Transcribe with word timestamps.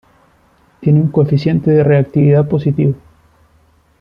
Tiene 0.79 0.99
un 0.99 1.11
coeficiente 1.11 1.69
de 1.69 1.83
reactividad 1.83 2.47
positivo. 2.49 2.95